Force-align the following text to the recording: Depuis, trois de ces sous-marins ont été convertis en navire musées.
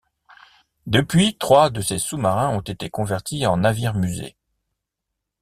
Depuis, 0.87 1.37
trois 1.37 1.69
de 1.69 1.79
ces 1.79 1.99
sous-marins 1.99 2.49
ont 2.49 2.61
été 2.61 2.89
convertis 2.89 3.45
en 3.45 3.57
navire 3.57 3.93
musées. 3.93 4.35